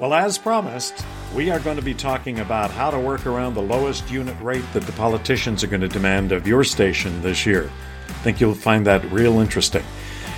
[0.00, 3.60] Well, as promised, we are going to be talking about how to work around the
[3.60, 7.70] lowest unit rate that the politicians are going to demand of your station this year.
[8.08, 9.84] I think you'll find that real interesting.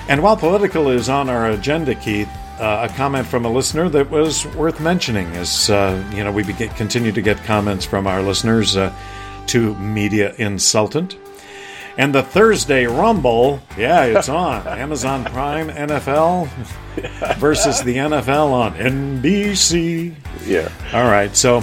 [0.09, 2.29] And while political is on our agenda, Keith,
[2.59, 6.43] uh, a comment from a listener that was worth mentioning as uh, you know we
[6.43, 8.93] begin, continue to get comments from our listeners uh,
[9.47, 11.17] to media insultant
[11.99, 16.49] and the thursday rumble yeah it's on amazon prime nfl
[17.39, 20.15] versus the nfl on nbc
[20.47, 20.71] Yeah.
[20.95, 21.63] all right so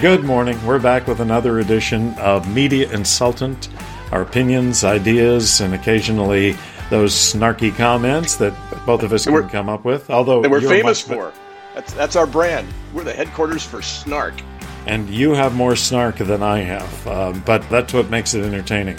[0.00, 3.68] good morning we're back with another edition of media insultant
[4.12, 6.56] our opinions ideas and occasionally
[6.90, 8.52] those snarky comments that
[8.86, 11.32] both of us can come up with although That we're famous for.
[11.74, 12.68] That's that's our brand.
[12.92, 14.34] We're the headquarters for snark.
[14.86, 18.96] and you have more snark than I have, um, but that's what makes it entertaining.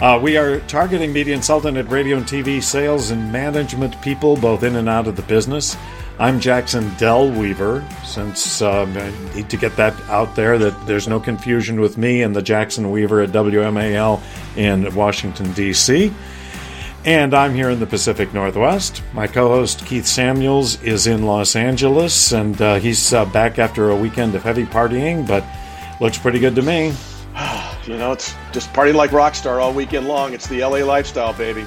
[0.00, 4.64] Uh, we are targeting media insultant at radio and TV sales and management people, both
[4.64, 5.76] in and out of the business.
[6.18, 7.86] I'm Jackson Dell Weaver.
[8.04, 12.22] Since um, I need to get that out there, that there's no confusion with me
[12.22, 14.20] and the Jackson Weaver at WMAL
[14.56, 16.12] in Washington D.C.
[17.04, 19.00] And I'm here in the Pacific Northwest.
[19.12, 23.90] My co host Keith Samuels is in Los Angeles, and uh, he's uh, back after
[23.90, 25.44] a weekend of heavy partying, but
[26.00, 26.92] looks pretty good to me.
[27.86, 30.32] You know, it's just party like rock star all weekend long.
[30.32, 31.66] It's the LA lifestyle, baby.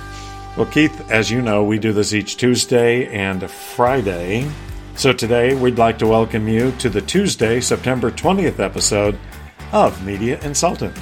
[0.55, 4.49] Well, Keith, as you know, we do this each Tuesday and Friday.
[4.95, 9.19] So today we'd like to welcome you to the Tuesday, September 20th episode
[9.71, 10.97] of Media Insultant.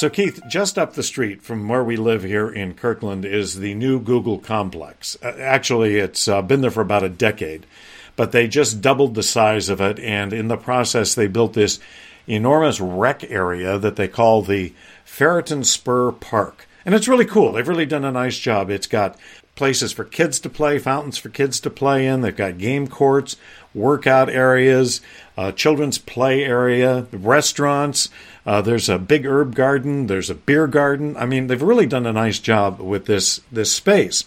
[0.00, 3.74] So, Keith, just up the street from where we live here in Kirkland is the
[3.74, 5.18] new Google complex.
[5.22, 7.66] Uh, actually, it's uh, been there for about a decade,
[8.16, 11.80] but they just doubled the size of it, and in the process, they built this
[12.26, 14.72] enormous rec area that they call the
[15.04, 16.66] Feriton Spur Park.
[16.86, 17.52] And it's really cool.
[17.52, 18.70] They've really done a nice job.
[18.70, 19.18] It's got
[19.54, 22.22] places for kids to play, fountains for kids to play in.
[22.22, 23.36] They've got game courts,
[23.74, 25.00] workout areas,
[25.36, 28.08] uh, children's play area, restaurants.
[28.44, 30.06] Uh, there's a big herb garden.
[30.06, 31.16] There's a beer garden.
[31.16, 34.24] I mean, they've really done a nice job with this this space.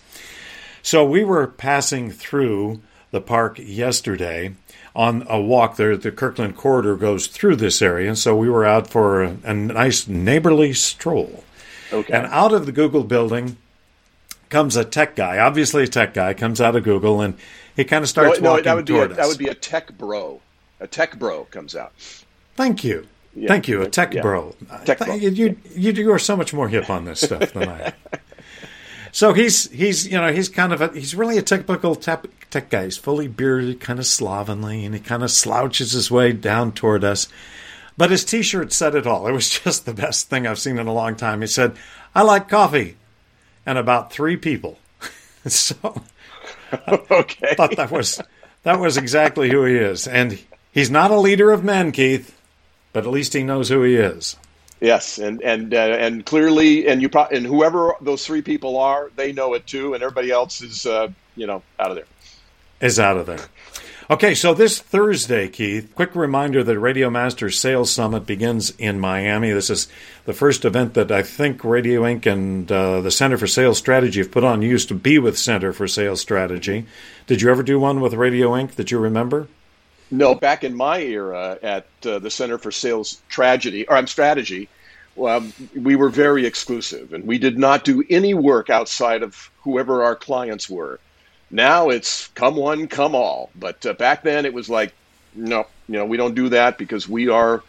[0.81, 2.81] So we were passing through
[3.12, 4.56] the park yesterday
[4.96, 5.96] on a walk there.
[5.96, 9.54] The Kirkland corridor goes through this area, and so we were out for a, a
[9.54, 11.44] nice neighborly stroll.
[11.92, 12.14] Okay.
[12.14, 13.58] And out of the Google building
[14.50, 17.36] comes a tech guy, obviously a tech guy, comes out of Google, and
[17.75, 19.16] he kind of starts no, walking that would be a, us.
[19.17, 20.41] that would be a tech bro.
[20.79, 21.94] A tech bro comes out.
[22.56, 23.07] Thank you.
[23.35, 23.47] Yeah.
[23.47, 24.22] Thank you, a tech Yeah.
[24.22, 24.56] bro.
[24.85, 25.16] Tech bro.
[25.16, 27.94] You, you, you, you are so much more hip on this stuff than I am.
[29.16, 32.72] So he's he's you know he's kind of a he's really a typical tech, tech
[32.72, 32.85] guy.
[32.85, 37.03] He's fully bearded, kind of slovenly, and he kind of slouches his way down toward
[37.03, 37.28] us.
[37.95, 39.28] But his T-shirt said it all.
[39.28, 41.41] It was just the best thing I've seen in a long time.
[41.41, 41.75] He said,
[42.16, 42.97] "I like coffee,"
[43.67, 44.79] and about three people.
[45.45, 46.01] so
[47.11, 47.50] okay.
[47.51, 48.22] I thought that was
[48.63, 50.39] that was exactly who he is, and
[50.72, 52.38] he's not a leader of men, Keith,
[52.94, 54.35] but at least he knows who he is.
[54.79, 59.12] Yes, and and uh, and clearly, and you pro- and whoever those three people are,
[59.16, 62.06] they know it too, and everybody else is, uh, you know, out of there.
[62.81, 63.39] Is out of there.
[64.09, 69.51] Okay, so this Thursday, Keith, quick reminder that Radio Masters Sales Summit begins in Miami.
[69.51, 69.88] This is
[70.25, 72.25] the first event that I think Radio Ink.
[72.25, 74.62] and uh, the Center for Sales Strategy have put on.
[74.62, 76.85] You used to be with Center for Sales Strategy.
[77.28, 78.75] Did you ever do one with Radio Ink.
[78.75, 79.47] that you remember?
[80.12, 84.67] No, back in my era at uh, the Center for Sales Tragedy, or I'm Strategy,
[85.16, 85.44] well,
[85.75, 90.16] we were very exclusive, and we did not do any work outside of whoever our
[90.16, 91.00] clients were.
[91.52, 93.50] Now it's come one, come all.
[93.56, 94.94] But uh, back then it was like,
[95.36, 97.64] no, you know, we don't do that because we are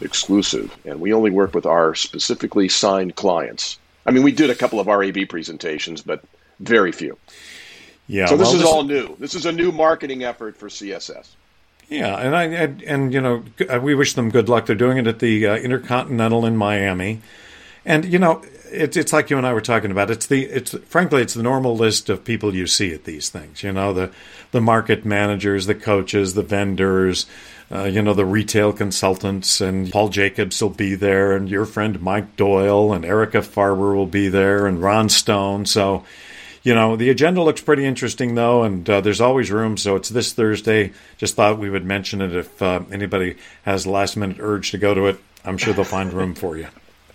[0.00, 3.78] exclusive, and we only work with our specifically signed clients.
[4.06, 6.22] I mean, we did a couple of RAB presentations, but
[6.60, 7.16] very few.
[8.06, 8.26] Yeah.
[8.26, 9.16] So this well, is all new.
[9.18, 11.28] This is a new marketing effort for CSS.
[11.88, 14.66] Yeah, and I and, and you know uh, we wish them good luck.
[14.66, 17.20] They're doing it at the uh, Intercontinental in Miami,
[17.84, 20.10] and you know it's it's like you and I were talking about.
[20.10, 23.62] It's the it's frankly it's the normal list of people you see at these things.
[23.62, 24.10] You know the
[24.50, 27.26] the market managers, the coaches, the vendors.
[27.72, 32.00] Uh, you know the retail consultants and Paul Jacobs will be there, and your friend
[32.00, 35.66] Mike Doyle and Erica Farber will be there, and Ron Stone.
[35.66, 36.04] So,
[36.62, 39.78] you know, the agenda looks pretty interesting, though, and uh, there's always room.
[39.78, 40.92] So it's this Thursday.
[41.16, 44.92] Just thought we would mention it if uh, anybody has last minute urge to go
[44.92, 45.18] to it.
[45.44, 46.68] I'm sure they'll find room for you.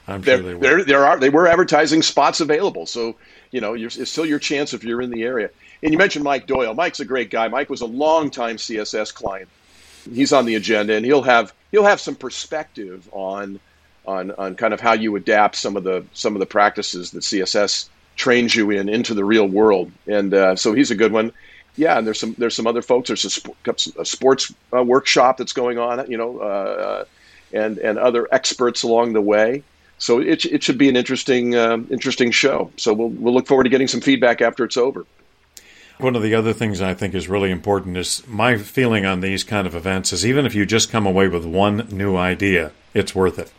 [0.10, 2.86] I'm sure they there, there, there are they were advertising spots available.
[2.86, 3.16] So
[3.52, 5.50] you know, you're, it's still your chance if you're in the area.
[5.82, 6.74] And you mentioned Mike Doyle.
[6.74, 7.48] Mike's a great guy.
[7.48, 9.50] Mike was a long time CSS client.
[10.12, 13.60] He's on the agenda, and he'll have he'll have some perspective on
[14.06, 17.22] on on kind of how you adapt some of the some of the practices that
[17.22, 19.92] CSS trains you in into the real world.
[20.08, 21.32] And uh, so he's a good one.
[21.76, 23.08] Yeah, and there's some there's some other folks.
[23.08, 26.10] There's a, a sports uh, workshop that's going on.
[26.10, 27.06] You know, uh,
[27.54, 29.64] and and other experts along the way.
[30.00, 32.72] So it, it should be an interesting um, interesting show.
[32.78, 35.06] So we'll we'll look forward to getting some feedback after it's over.
[36.00, 39.44] One of the other things I think is really important is my feeling on these
[39.44, 43.14] kind of events is even if you just come away with one new idea, it's
[43.14, 43.52] worth it.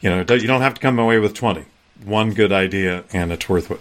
[0.00, 1.64] You know, you don't have to come away with 20.
[2.04, 3.80] One good idea, and it's worth it.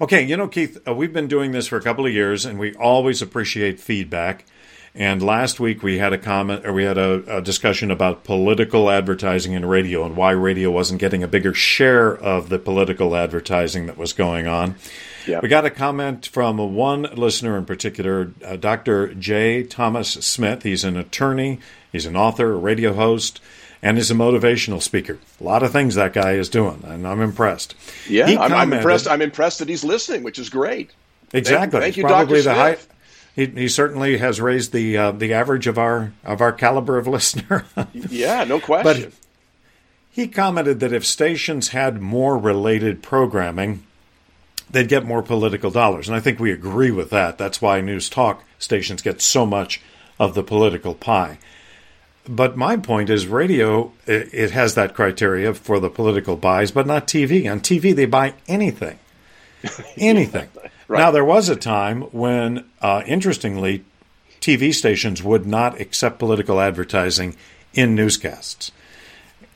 [0.00, 2.58] Okay, you know, Keith, uh, we've been doing this for a couple of years, and
[2.58, 4.44] we always appreciate feedback.
[4.94, 8.90] And last week we had a comment, or we had a, a, discussion about political
[8.90, 13.86] advertising in radio and why radio wasn't getting a bigger share of the political advertising
[13.86, 14.74] that was going on.
[15.26, 15.40] Yeah.
[15.40, 19.14] We got a comment from one listener in particular, uh, Dr.
[19.14, 19.62] J.
[19.62, 20.62] Thomas Smith.
[20.62, 21.60] He's an attorney,
[21.90, 23.40] he's an author, a radio host,
[23.82, 25.18] and he's a motivational speaker.
[25.40, 27.74] A lot of things that guy is doing, and I'm impressed.
[28.06, 29.08] Yeah, I'm, I'm, impressed.
[29.08, 30.90] I'm impressed that he's listening, which is great.
[31.32, 31.80] Exactly.
[31.80, 32.42] Thank, thank you, Dr.
[32.42, 32.91] Smith.
[33.34, 37.06] He, he certainly has raised the uh, the average of our of our caliber of
[37.16, 37.64] listener.
[37.92, 39.04] yeah, no question.
[39.04, 39.12] But
[40.10, 43.84] he commented that if stations had more related programming,
[44.70, 47.38] they'd get more political dollars, and I think we agree with that.
[47.38, 49.80] That's why news talk stations get so much
[50.18, 51.38] of the political pie.
[52.28, 57.08] But my point is, radio it has that criteria for the political buys, but not
[57.08, 57.50] TV.
[57.50, 58.98] On TV, they buy anything,
[59.96, 60.48] anything.
[60.54, 60.68] yeah.
[60.92, 60.98] Right.
[60.98, 63.82] Now, there was a time when, uh, interestingly,
[64.42, 67.34] TV stations would not accept political advertising
[67.72, 68.70] in newscasts.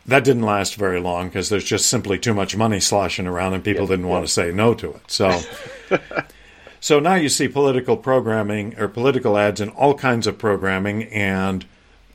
[0.07, 3.63] That didn't last very long because there's just simply too much money sloshing around and
[3.63, 5.11] people didn't want to say no to it.
[5.11, 5.43] So,
[6.81, 11.03] so now you see political programming or political ads in all kinds of programming.
[11.05, 11.67] And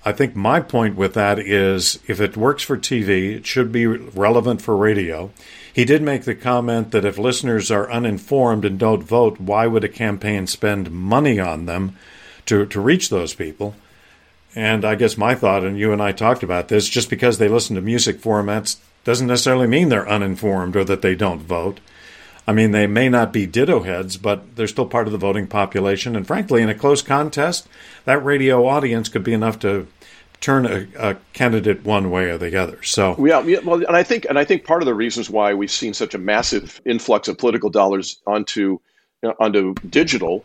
[0.03, 3.85] I think my point with that is if it works for TV, it should be
[3.85, 5.29] relevant for radio.
[5.73, 9.83] He did make the comment that if listeners are uninformed and don't vote, why would
[9.83, 11.95] a campaign spend money on them
[12.47, 13.75] to, to reach those people?
[14.53, 17.47] And I guess my thought, and you and I talked about this, just because they
[17.47, 21.79] listen to music formats doesn't necessarily mean they're uninformed or that they don't vote.
[22.47, 25.47] I mean, they may not be ditto heads, but they're still part of the voting
[25.47, 26.15] population.
[26.15, 27.68] And frankly, in a close contest,
[28.03, 29.88] that radio audience could be enough to
[30.42, 32.82] turn a, a, candidate one way or the other.
[32.84, 35.54] So yeah, yeah, well, and I think and I think part of the reasons why
[35.54, 38.80] we've seen such a massive influx of political dollars onto
[39.22, 40.44] you know, onto digital,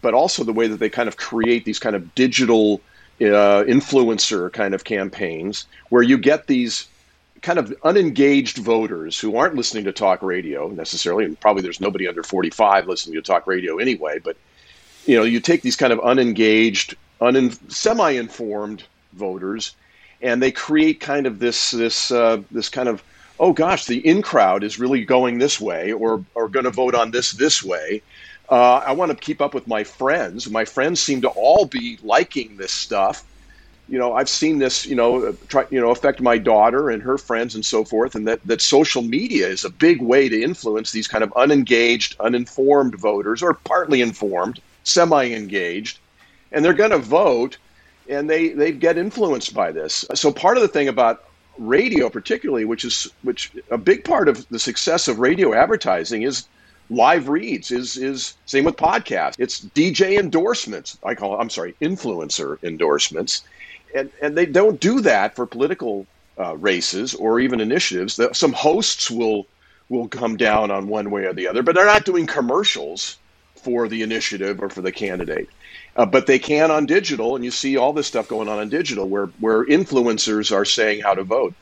[0.00, 2.80] but also the way that they kind of create these kind of digital
[3.20, 6.86] uh, influencer kind of campaigns where you get these
[7.40, 12.06] kind of unengaged voters who aren't listening to talk radio necessarily, and probably there's nobody
[12.06, 14.36] under 45 listening to talk radio anyway, but
[15.06, 19.74] you know, you take these kind of unengaged, unin- semi-informed voters,
[20.22, 23.02] and they create kind of this this uh, this kind of
[23.40, 26.94] oh gosh, the in crowd is really going this way or or going to vote
[26.94, 28.02] on this this way.
[28.50, 30.48] Uh, I want to keep up with my friends.
[30.50, 33.24] My friends seem to all be liking this stuff.
[33.90, 37.18] You know, I've seen this, you know, try, you know, affect my daughter and her
[37.18, 40.92] friends and so forth, and that that social media is a big way to influence
[40.92, 45.98] these kind of unengaged, uninformed voters, or partly informed, semi-engaged,
[46.52, 47.58] and they're going to vote
[48.08, 50.04] and they they get influenced by this.
[50.14, 51.24] So part of the thing about
[51.58, 56.46] radio, particularly, which is which a big part of the success of radio advertising is
[56.90, 59.36] live reads is is same with podcasts.
[59.38, 60.98] It's dj endorsements.
[61.04, 63.42] I call i'm sorry influencer endorsements.
[63.94, 66.06] And and they don't do that for political
[66.38, 68.20] uh, races or even initiatives.
[68.32, 69.46] Some hosts will
[69.88, 73.18] will come down on one way or the other but they're not doing commercials
[73.56, 75.48] for the initiative or for the candidate
[75.98, 78.68] uh, but they can on digital, and you see all this stuff going on on
[78.68, 81.54] digital where where influencers are saying how to vote.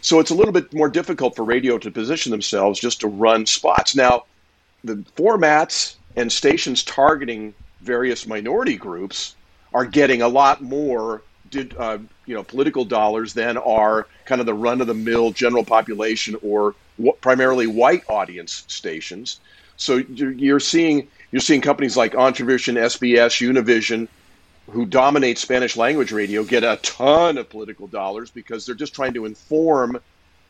[0.00, 3.46] So it's a little bit more difficult for radio to position themselves just to run
[3.46, 3.96] spots.
[3.96, 4.24] Now,
[4.84, 9.36] the formats and stations targeting various minority groups
[9.72, 14.46] are getting a lot more did, uh, you know political dollars than are kind of
[14.46, 16.74] the run of the mill general population or
[17.20, 19.40] primarily white audience stations.
[19.78, 24.08] So you're, you're seeing you're seeing companies like Entravision, SBS, Univision,
[24.70, 29.14] who dominate Spanish language radio, get a ton of political dollars because they're just trying
[29.14, 30.00] to inform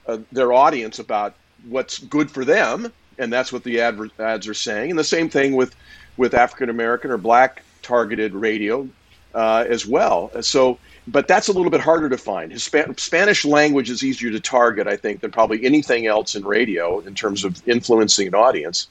[0.06, 1.34] uh, their audience about
[1.68, 4.90] what's good for them, and that's what the ad- ads are saying.
[4.90, 5.76] And the same thing with
[6.16, 8.88] with African American or Black targeted radio
[9.34, 10.30] uh, as well.
[10.42, 12.50] So, but that's a little bit harder to find.
[12.50, 17.00] Hispan- Spanish language is easier to target, I think, than probably anything else in radio
[17.00, 18.88] in terms of influencing an audience.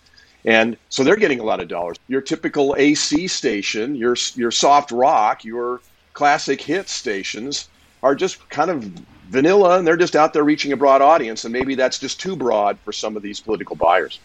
[0.48, 1.98] And so they're getting a lot of dollars.
[2.08, 5.82] Your typical AC station, your your soft rock, your
[6.13, 7.68] classic hit stations
[8.01, 8.84] are just kind of
[9.27, 11.44] vanilla and they're just out there reaching a broad audience.
[11.44, 14.22] And maybe that's just too broad for some of these political buyers.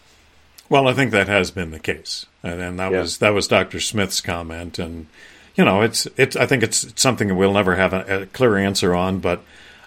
[0.69, 3.01] Well, I think that has been the case, and, and that yeah.
[3.01, 3.81] was that was Dr.
[3.81, 5.09] Smith's comment, and
[5.57, 6.37] you know, it's it's.
[6.37, 9.43] I think it's something that we'll never have a, a clear answer on, but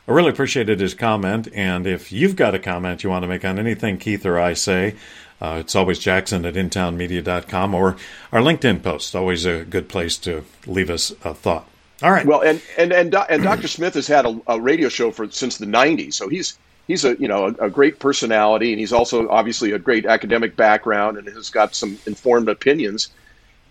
[0.08, 1.48] I really appreciated his comment.
[1.54, 4.54] And if you've got a comment you want to make on anything Keith or I
[4.54, 4.96] say,
[5.42, 7.98] uh, it's always Jackson at intownmedia.com or
[8.32, 9.16] our LinkedIn post.
[9.16, 11.68] Always a good place to leave us a thought.
[12.04, 12.26] All right.
[12.26, 13.68] Well, and and and, and Dr.
[13.68, 16.58] Smith has had a, a radio show for since the '90s, so he's
[16.88, 20.56] he's a you know a, a, great personality, and he's also obviously a great academic
[20.58, 23.10] background and has got some informed opinions.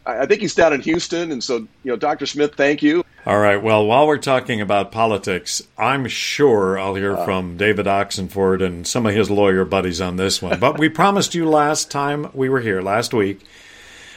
[0.06, 2.26] I, think he's down in Houston, and so you know, Dr.
[2.26, 3.04] Smith, thank you.
[3.26, 3.62] All right.
[3.62, 8.87] Well, while we're talking about politics, I'm sure I'll hear uh, from David Oxenford and
[8.87, 10.61] some of his lawyer buddies on this one.
[10.61, 13.40] But we promised you last time we were here last week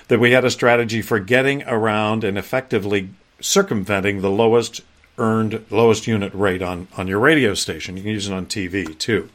[0.09, 4.81] that we had a strategy for getting around and effectively circumventing the lowest
[5.17, 7.97] earned lowest unit rate on, on your radio station.
[7.97, 9.29] You can use it on TV too.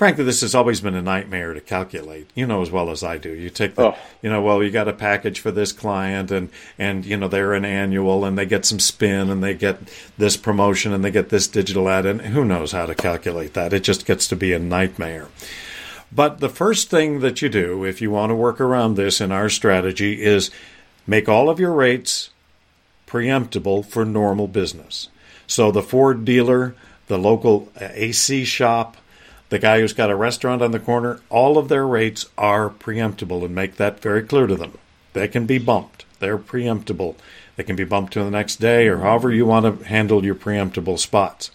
[0.00, 2.30] Frankly, this has always been a nightmare to calculate.
[2.34, 3.34] You know as well as I do.
[3.34, 3.98] You take the, oh.
[4.22, 7.52] you know, well, you got a package for this client, and and you know they're
[7.52, 9.78] an annual, and they get some spin, and they get
[10.16, 13.74] this promotion, and they get this digital ad, and who knows how to calculate that?
[13.74, 15.28] It just gets to be a nightmare.
[16.10, 19.30] But the first thing that you do if you want to work around this in
[19.30, 20.50] our strategy is
[21.06, 22.30] make all of your rates
[23.06, 25.10] preemptible for normal business.
[25.46, 26.74] So the Ford dealer,
[27.08, 28.96] the local AC shop,
[29.50, 33.44] the guy who's got a restaurant on the corner, all of their rates are preemptible
[33.44, 34.78] and make that very clear to them.
[35.12, 36.04] They can be bumped.
[36.20, 37.16] They're preemptible.
[37.56, 40.34] They can be bumped to the next day or however you want to handle your
[40.34, 41.50] preemptible spots.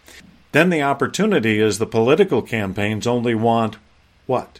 [0.52, 3.78] Then the opportunity is the political campaigns only want
[4.26, 4.60] what?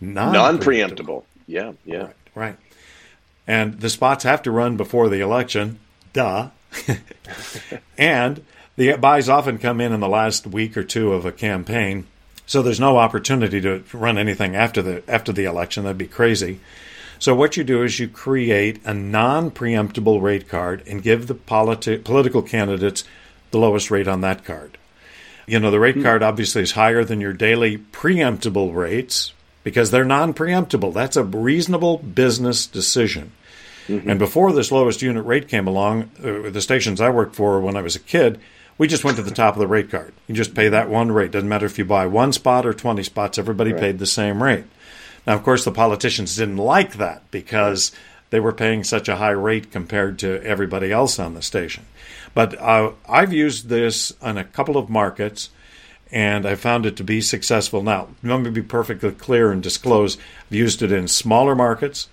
[0.00, 1.24] Non preemptible.
[1.46, 1.98] Yeah, yeah.
[1.98, 2.56] Right, right.
[3.46, 5.78] And the spots have to run before the election.
[6.12, 6.50] Duh.
[7.98, 8.44] and
[8.76, 12.06] the buys often come in in the last week or two of a campaign,
[12.48, 15.84] so there's no opportunity to run anything after the after the election.
[15.84, 16.58] That'd be crazy.
[17.20, 22.02] So what you do is you create a non-preemptible rate card and give the politi-
[22.02, 23.04] political candidates
[23.50, 24.78] the lowest rate on that card.
[25.46, 26.02] You know, the rate hmm.
[26.02, 30.94] card obviously is higher than your daily preemptible rates because they're non-preemptible.
[30.94, 33.32] That's a reasonable business decision.
[33.88, 34.08] Mm-hmm.
[34.08, 37.76] And before this lowest unit rate came along, uh, the stations I worked for when
[37.76, 38.38] I was a kid,
[38.78, 40.14] we just went to the top of the rate card.
[40.28, 41.32] You just pay that one rate.
[41.32, 43.80] Doesn't matter if you buy one spot or 20 spots, everybody right.
[43.80, 44.64] paid the same rate.
[45.26, 47.92] Now, of course, the politicians didn't like that because
[48.30, 51.84] they were paying such a high rate compared to everybody else on the station.
[52.34, 55.50] But uh, I've used this in a couple of markets
[56.10, 57.82] and I found it to be successful.
[57.82, 60.16] Now, let me be perfectly clear and disclose
[60.50, 62.08] I've used it in smaller markets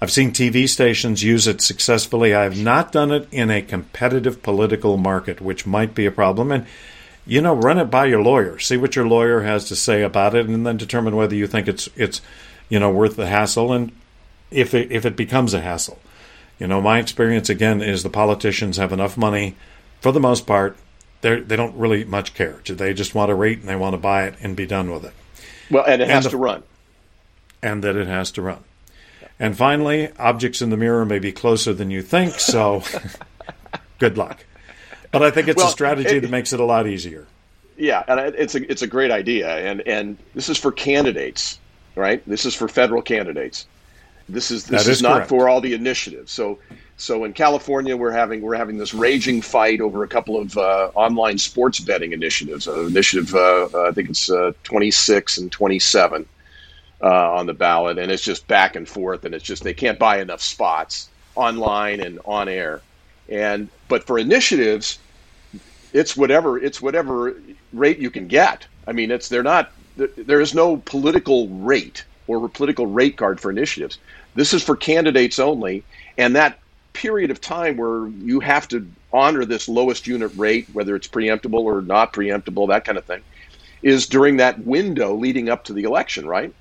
[0.00, 2.34] I've seen TV stations use it successfully.
[2.34, 6.50] I have not done it in a competitive political market, which might be a problem.
[6.50, 6.66] And,
[7.26, 8.58] you know, run it by your lawyer.
[8.58, 11.68] See what your lawyer has to say about it, and then determine whether you think
[11.68, 12.22] it's it's
[12.70, 13.92] you know worth the hassle, and
[14.50, 15.98] if it, if it becomes a hassle.
[16.58, 19.54] You know, my experience again is the politicians have enough money,
[20.00, 20.76] for the most part.
[21.20, 22.60] They they don't really much care.
[22.64, 25.04] They just want a rate and they want to buy it and be done with
[25.04, 25.12] it.
[25.70, 26.62] Well, and it has the, to run.
[27.62, 28.64] And that it has to run.
[29.40, 32.82] And finally, objects in the mirror may be closer than you think, so
[33.98, 34.44] good luck.
[35.10, 37.26] But I think it's well, a strategy it, that makes it a lot easier.
[37.78, 41.58] Yeah, and it's a it's a great idea, and and this is for candidates,
[41.96, 42.22] right?
[42.28, 43.66] This is for federal candidates.
[44.28, 45.30] This is this is, is, not correct.
[45.30, 46.30] for all the initiatives.
[46.30, 46.58] So
[46.98, 50.90] so in California, we're having we're having this raging fight over a couple of uh,
[50.94, 52.68] online sports betting initiatives.
[52.68, 56.26] Uh, initiative, uh, I think it's uh, 26 and 27
[57.02, 59.98] uh, on the ballot, and it's just back and forth, and it's just they can't
[59.98, 62.80] buy enough spots online and on air.
[63.28, 64.98] And but for initiatives,
[65.92, 67.34] it's whatever it's whatever
[67.72, 68.66] rate you can get.
[68.86, 73.50] I mean, it's they're not there is no political rate or political rate card for
[73.50, 73.98] initiatives.
[74.34, 75.84] This is for candidates only,
[76.16, 76.58] and that
[76.92, 81.60] period of time where you have to honor this lowest unit rate, whether it's preemptible
[81.60, 83.22] or not preemptible, that kind of thing,
[83.82, 86.52] is during that window leading up to the election, right?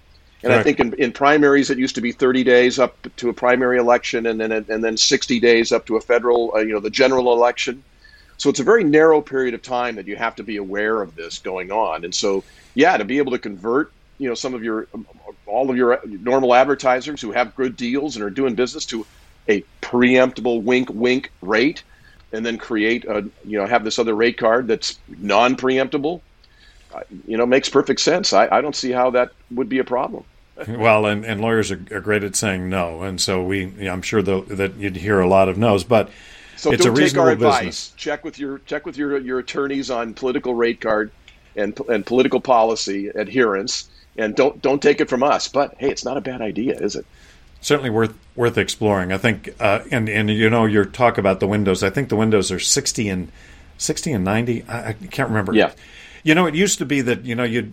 [0.43, 3.33] And I think in, in, primaries it used to be 30 days up to a
[3.33, 6.79] primary election, and then and then 60 days up to a federal, uh, you know,
[6.79, 7.83] the general election.
[8.37, 11.15] So it's a very narrow period of time that you have to be aware of
[11.15, 12.05] this going on.
[12.05, 14.87] And so, yeah, to be able to convert, you know, some of your
[15.45, 19.05] all of your normal advertisers who have good deals and are doing business to
[19.49, 21.83] a preemptible wink wink rate,
[22.31, 26.21] and then create a you know have this other rate card that's non preemptible
[27.27, 28.33] you know, makes perfect sense.
[28.33, 30.23] I, I don't see how that would be a problem.
[30.67, 34.21] well, and, and lawyers are, are, great at saying no, and so we, I'm sure
[34.21, 35.83] the, that you'd hear a lot of no's.
[35.85, 36.09] But
[36.57, 37.59] So it's don't a take our reasonable advice.
[37.59, 37.93] business.
[37.95, 41.11] Check with your check with your your attorneys on political rate card
[41.55, 45.47] and and political policy adherence, and don't don't take it from us.
[45.47, 47.05] But hey, it's not a bad idea, is it?
[47.61, 49.11] certainly worth worth exploring.
[49.11, 51.83] I think, uh, and and you know, your talk about the windows.
[51.83, 53.31] I think the windows are sixty and
[53.77, 54.63] sixty and ninety.
[54.67, 55.53] I, I can't remember.
[55.53, 55.71] Yeah.
[56.23, 57.71] You know, it used to be that you know, you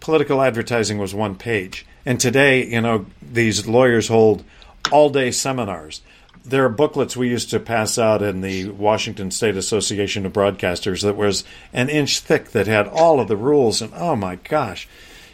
[0.00, 4.44] political advertising was one page, and today, you know, these lawyers hold
[4.92, 6.02] all day seminars.
[6.44, 11.02] There are booklets we used to pass out in the Washington State Association of Broadcasters
[11.02, 14.88] that was an inch thick that had all of the rules, and oh my gosh.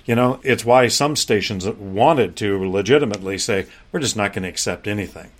[0.04, 4.48] You know, it's why some stations wanted to legitimately say, we're just not going to
[4.48, 5.30] accept anything.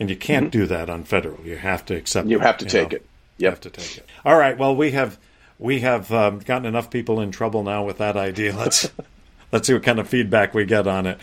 [0.00, 0.60] And you can't mm-hmm.
[0.60, 1.40] do that on federal.
[1.44, 2.96] You have to accept You it, have to take know.
[2.96, 3.06] it.
[3.38, 4.08] You have to take it.
[4.24, 4.58] All right.
[4.58, 5.18] Well, we have
[5.58, 8.56] we have um, gotten enough people in trouble now with that idea.
[8.56, 8.90] Let's
[9.52, 11.18] let's see what kind of feedback we get on it.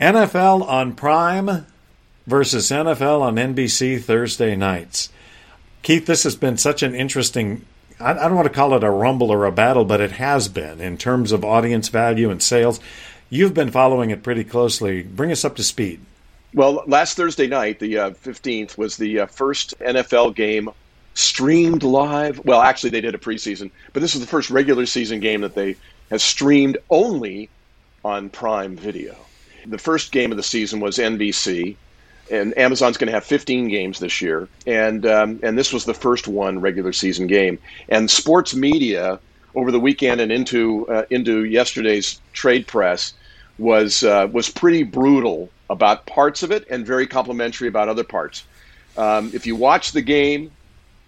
[0.00, 1.66] NFL on Prime
[2.26, 5.10] versus NFL on NBC Thursday nights.
[5.82, 7.64] Keith, this has been such an interesting.
[7.98, 10.48] I I don't want to call it a rumble or a battle, but it has
[10.48, 12.80] been in terms of audience value and sales.
[13.28, 15.02] You've been following it pretty closely.
[15.02, 16.00] Bring us up to speed.
[16.52, 20.70] Well, last Thursday night, the uh, 15th, was the uh, first NFL game
[21.14, 22.44] streamed live.
[22.44, 25.54] Well, actually, they did a preseason, but this is the first regular season game that
[25.54, 25.76] they
[26.10, 27.48] have streamed only
[28.04, 29.16] on Prime Video.
[29.66, 31.76] The first game of the season was NBC,
[32.30, 35.94] and Amazon's going to have 15 games this year, and um, and this was the
[35.94, 37.58] first one regular season game.
[37.88, 39.18] And sports media
[39.54, 43.12] over the weekend and into uh, into yesterday's trade press
[43.58, 48.44] was uh, was pretty brutal about parts of it and very complimentary about other parts.
[48.96, 50.50] Um, if you watch the game,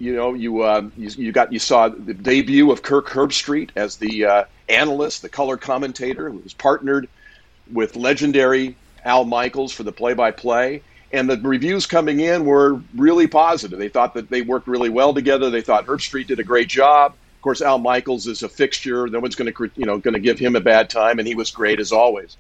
[0.02, 3.96] you know you, uh, you you got you saw the debut of Kirk Herbstreit as
[3.96, 7.08] the uh, analyst, the color commentator, who was partnered
[7.70, 10.82] with legendary Al Michaels for the play-by-play.
[11.12, 13.78] And the reviews coming in were really positive.
[13.78, 15.50] They thought that they worked really well together.
[15.50, 17.12] They thought Herbstreit did a great job.
[17.12, 19.06] Of course, Al Michaels is a fixture.
[19.06, 21.34] No one's going to, you know, going to give him a bad time, and he
[21.34, 22.36] was great as always.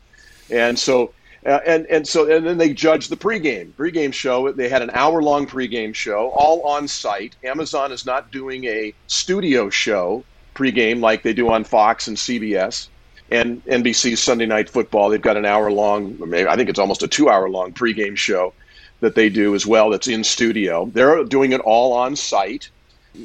[0.50, 1.12] And so,
[1.44, 4.52] uh, and and so, and then they judged the pregame pregame show.
[4.52, 7.36] They had an hour long pregame show, all on site.
[7.44, 10.24] Amazon is not doing a studio show
[10.54, 12.88] pregame like they do on Fox and CBS
[13.30, 15.08] and NBC's Sunday Night Football.
[15.08, 18.16] They've got an hour long, maybe I think it's almost a two hour long pregame
[18.16, 18.52] show
[19.00, 19.90] that they do as well.
[19.90, 20.90] That's in studio.
[20.92, 22.70] They're doing it all on site,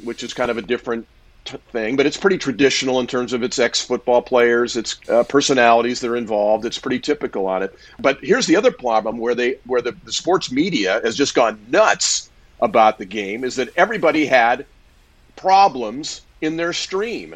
[0.03, 1.07] which is kind of a different
[1.49, 5.99] thing, but it's pretty traditional in terms of its ex football players, its uh, personalities
[6.01, 6.65] that are involved.
[6.65, 7.73] It's pretty typical on it.
[7.99, 11.59] But here's the other problem where they where the, the sports media has just gone
[11.69, 12.29] nuts
[12.61, 14.65] about the game is that everybody had
[15.35, 17.35] problems in their stream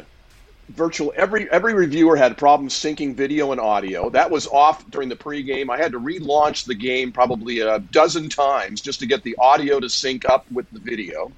[0.68, 4.08] virtual every every reviewer had problems syncing video and audio.
[4.10, 5.70] That was off during the pregame.
[5.70, 9.80] I had to relaunch the game probably a dozen times just to get the audio
[9.80, 11.32] to sync up with the video.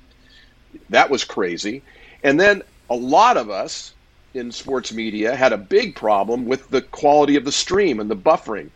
[0.91, 1.83] That was crazy.
[2.25, 3.93] And then a lot of us
[4.33, 8.17] in sports media had a big problem with the quality of the stream and the
[8.17, 8.71] buffering.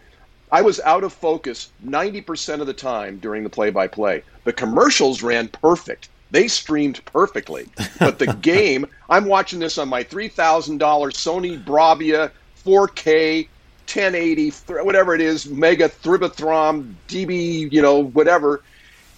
[0.53, 4.23] I was out of focus 90% of the time during the play by play.
[4.45, 6.09] The commercials ran perfect.
[6.31, 7.69] They streamed perfectly.
[7.99, 12.31] But the game, I'm watching this on my $3,000 Sony Bravia
[12.65, 13.49] 4K
[13.87, 14.51] 1080,
[14.85, 18.63] whatever it is, Mega Thribothrom, DB, you know, whatever.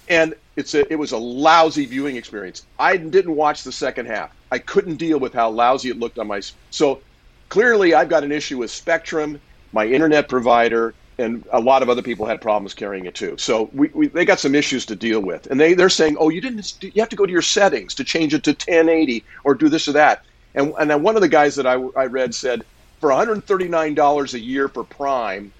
[0.09, 2.67] And it's a, it was a lousy viewing experience.
[2.79, 4.31] I didn't watch the second half.
[4.51, 6.41] I couldn't deal with how lousy it looked on my.
[6.71, 7.03] So
[7.51, 9.41] clearly, I've got an issue with Spectrum,
[9.73, 13.37] my internet provider, and a lot of other people had problems carrying it too.
[13.39, 16.31] So we, we, they got some issues to deal with, and they they're saying, oh,
[16.31, 19.55] you didn't, you have to go to your settings to change it to 1080 or
[19.55, 20.23] do this or that.
[20.55, 22.63] And and then one of the guys that I, I read said,
[23.01, 25.55] for 139 dollars a year for Prime,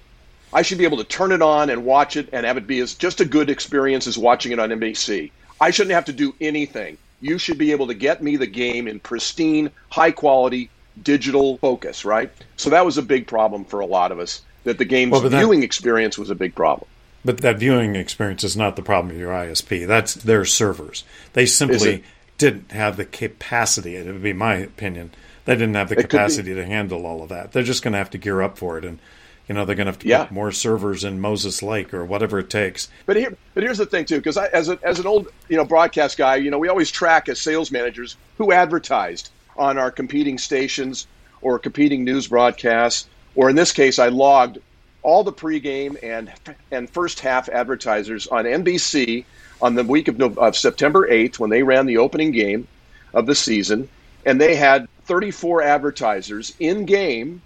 [0.53, 2.79] I should be able to turn it on and watch it and have it be
[2.79, 5.31] as just a good experience as watching it on NBC.
[5.59, 6.97] I shouldn't have to do anything.
[7.21, 10.69] You should be able to get me the game in pristine, high quality
[11.01, 12.31] digital focus, right?
[12.57, 15.21] So that was a big problem for a lot of us that the game's Well,
[15.21, 16.87] that- viewing experience was a big problem.
[17.23, 19.85] But that viewing experience is not the problem of your ISP.
[19.85, 21.03] That's their servers.
[21.33, 22.03] They simply
[22.39, 23.95] didn't have the capacity.
[23.95, 25.11] It would be my opinion.
[25.45, 27.51] They didn't have the It capacity to handle all of that.
[27.51, 28.97] They're just going to have to gear up for it, and
[29.47, 30.23] you know they're going to have to Yeah.
[30.25, 32.87] put more servers in Moses Lake or whatever it takes.
[33.05, 35.65] But here, but here's the thing too, because as a, as an old you know
[35.65, 40.37] broadcast guy, you know we always track as sales managers who advertised on our competing
[40.37, 41.07] stations
[41.41, 44.59] or competing news broadcasts, or in this case, I logged
[45.03, 46.31] all the pregame and
[46.71, 49.25] and first half advertisers on NBC
[49.61, 52.67] on the week of, of September 8th when they ran the opening game
[53.13, 53.89] of the season,
[54.25, 57.41] and they had 34 advertisers in game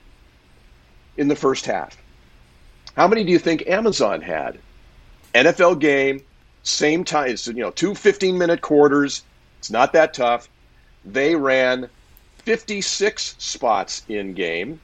[1.18, 1.98] in the first half.
[2.96, 4.58] How many do you think Amazon had?
[5.34, 6.22] NFL game,
[6.64, 7.30] same time.
[7.30, 9.24] It's you know two 15 minute quarters.
[9.60, 10.50] It's not that tough.
[11.04, 11.90] They ran
[12.38, 14.80] 56 spots in game.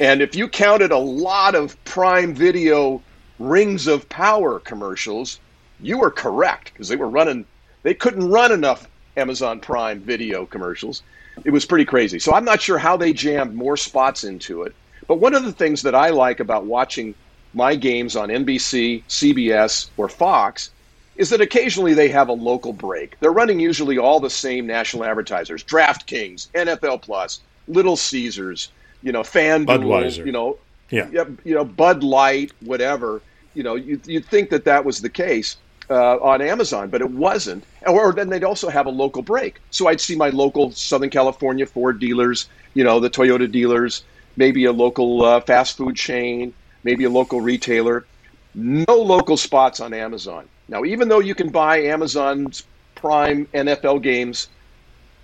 [0.00, 3.02] And if you counted a lot of Prime Video
[3.38, 5.38] Rings of Power commercials,
[5.80, 7.44] you were correct because they were running,
[7.82, 11.02] they couldn't run enough Amazon Prime Video commercials.
[11.44, 12.18] It was pretty crazy.
[12.18, 14.74] So I'm not sure how they jammed more spots into it.
[15.08, 17.14] But one of the things that I like about watching
[17.54, 20.70] my games on NBC, CBS, or Fox
[21.16, 23.18] is that occasionally they have a local break.
[23.18, 28.70] They're running usually all the same national advertisers: DraftKings, NFL Plus, Little Caesars,
[29.02, 30.26] you know, FanDuel, Budweiser.
[30.26, 30.58] you know,
[30.90, 31.08] Yeah.
[31.44, 33.20] you know, Bud Light, whatever.
[33.54, 35.56] You know, you, you'd think that that was the case
[35.90, 37.64] uh, on Amazon, but it wasn't.
[37.86, 39.58] Or, or then they'd also have a local break.
[39.70, 44.04] So I'd see my local Southern California Ford dealers, you know, the Toyota dealers,
[44.38, 48.06] maybe a local uh, fast food chain, maybe a local retailer.
[48.54, 50.48] No local spots on Amazon.
[50.68, 52.62] Now, even though you can buy Amazon's
[52.94, 54.48] Prime NFL games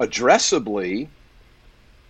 [0.01, 1.09] addressably,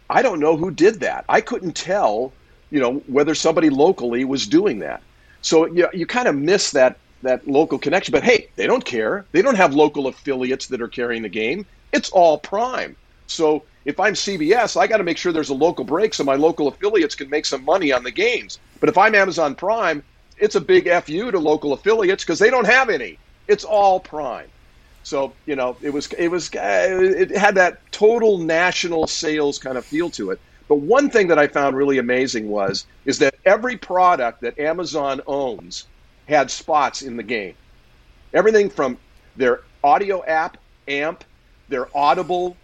[0.09, 1.25] I don't know who did that.
[1.29, 2.33] I couldn't tell,
[2.71, 5.03] you know, whether somebody locally was doing that.
[5.43, 8.13] So you, you kind of miss that that local connection.
[8.13, 9.25] But hey, they don't care.
[9.33, 11.67] They don't have local affiliates that are carrying the game.
[11.93, 12.97] It's all Prime.
[13.27, 16.37] So if I'm CBS, I got to make sure there's a local break so my
[16.37, 18.59] local affiliates can make some money on the games.
[18.81, 20.03] But if I'm Amazon Prime,
[20.39, 23.19] it's a big fu to local affiliates because they don't have any.
[23.49, 24.49] It's all Prime.
[25.03, 29.77] So you know, it was it was uh, it had that total national sales kind
[29.77, 30.41] of feel to it.
[30.67, 35.21] But one thing that I found really amazing was is that every product that Amazon
[35.27, 35.87] owns
[36.27, 37.55] had spots in the game.
[38.33, 38.97] Everything from
[39.37, 40.57] their audio app,
[40.89, 41.23] AMP,
[41.69, 42.57] their Audible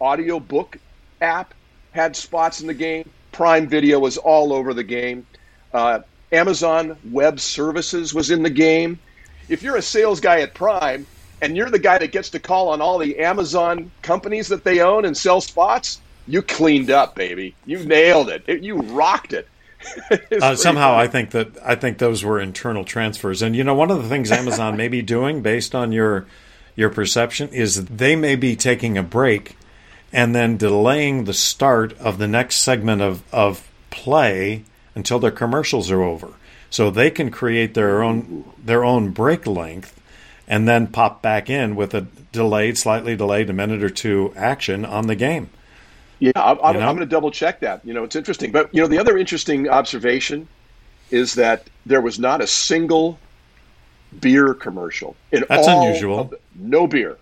[0.00, 0.78] audio book
[1.20, 1.54] app
[1.92, 3.08] had spots in the game.
[3.32, 5.26] Prime Video was all over the game.
[5.72, 6.00] Uh,
[6.32, 8.98] Amazon Web Services was in the game.
[9.48, 11.06] If you're a sales guy at Prime
[11.42, 14.80] and you're the guy that gets to call on all the Amazon companies that they
[14.80, 17.54] own and sell spots, you cleaned up, baby.
[17.66, 18.44] You nailed it.
[18.46, 19.48] it you rocked it.
[20.40, 23.90] Uh, somehow, I think that I think those were internal transfers, and you know, one
[23.90, 26.26] of the things Amazon may be doing, based on your
[26.74, 29.56] your perception, is they may be taking a break
[30.14, 35.90] and then delaying the start of the next segment of of play until their commercials
[35.90, 36.28] are over,
[36.70, 40.00] so they can create their own their own break length,
[40.48, 44.84] and then pop back in with a delayed, slightly delayed, a minute or two action
[44.84, 45.50] on the game.
[46.20, 46.88] Yeah, I'm, I'm, You know?
[46.88, 47.84] I'm going to double check that.
[47.84, 48.50] You know, it's interesting.
[48.52, 50.48] But, you know, the other interesting observation
[51.10, 53.18] is that there was not a single
[54.20, 55.16] beer commercial.
[55.32, 56.24] In That's all unusual.
[56.24, 57.18] the- no beer.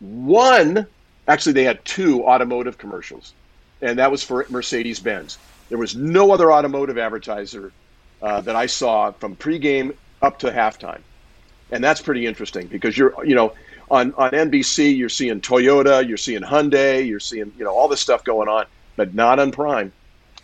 [0.00, 0.86] One,
[1.30, 3.32] actually, they had two automotive commercials,
[3.80, 5.38] and that was for Mercedes Benz.
[5.68, 7.72] There was no other automotive advertiser
[8.22, 11.00] uh, that I saw from pregame up to halftime.
[11.70, 13.52] And that's pretty interesting because you're, you know,
[13.90, 18.00] on, on NBC, you're seeing Toyota, you're seeing Hyundai, you're seeing, you know, all this
[18.00, 18.66] stuff going on,
[18.96, 19.92] but not on Prime.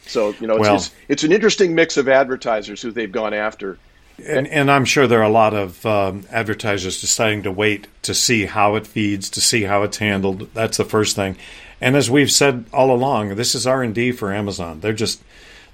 [0.07, 3.35] So, you know, it's, Well- it's, it's an interesting mix of advertisers who they've gone
[3.35, 3.79] after.
[4.25, 8.15] And, and I'm sure there are a lot of um, advertisers deciding to wait to
[8.15, 10.53] see how it feeds, to see how it's handled.
[10.55, 11.37] That's the first thing.
[11.81, 14.81] And as we've said all along, this is R and D for Amazon.
[14.81, 15.23] They're just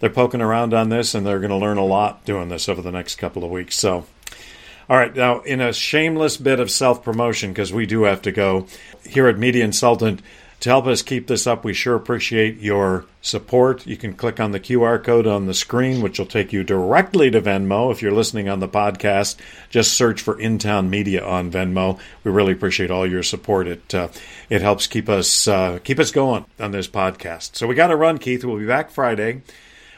[0.01, 2.83] they're poking around on this, and they're going to learn a lot doing this over
[2.83, 3.77] the next couple of weeks.
[3.77, 4.05] So,
[4.91, 8.33] all right, now in a shameless bit of self promotion, because we do have to
[8.33, 8.67] go
[9.07, 10.21] here at Media Insultant
[10.63, 11.65] to help us keep this up.
[11.65, 13.85] We sure appreciate your support.
[13.85, 17.33] You can click on the QR code on the screen, which will take you directly
[17.33, 17.91] to Venmo.
[17.91, 19.35] If you're listening on the podcast,
[19.71, 21.99] just search for In Town Media on Venmo.
[22.23, 23.67] We really appreciate all your support.
[23.67, 24.09] It uh,
[24.49, 27.57] it helps keep us uh, keep us going on this podcast.
[27.57, 28.45] So we got to run, Keith.
[28.45, 29.43] We'll be back Friday.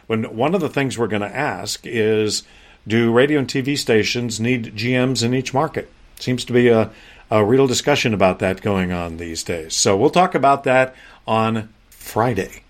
[0.07, 2.42] When one of the things we're going to ask is,
[2.88, 5.92] do radio and TV stations need GMs in each market?
[6.18, 6.90] Seems to be a
[7.30, 9.74] a real discussion about that going on these days.
[9.74, 10.94] So we'll talk about that
[11.26, 12.62] on Friday.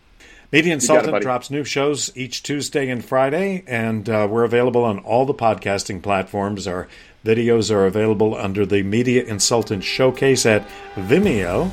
[0.53, 5.27] Media Insultant drops new shows each Tuesday and Friday, and uh, we're available on all
[5.27, 6.69] the podcasting platforms.
[6.69, 6.87] Our
[7.25, 10.65] videos are available under the Media Insultant Showcase at
[10.95, 11.73] Vimeo.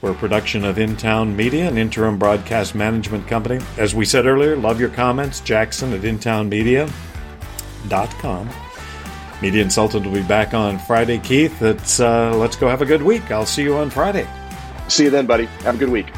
[0.00, 3.62] We're a production of In Town Media, an interim broadcast management company.
[3.76, 5.40] As we said earlier, love your comments.
[5.40, 8.48] Jackson at intownmedia.com.
[9.42, 11.18] Media Insultant will be back on Friday.
[11.18, 13.30] Keith, it's, uh, let's go have a good week.
[13.30, 14.26] I'll see you on Friday.
[14.88, 15.46] See you then, buddy.
[15.64, 16.12] Have a good week.